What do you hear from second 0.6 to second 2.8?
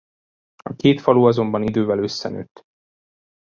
A két falu azonban idővel összenőtt.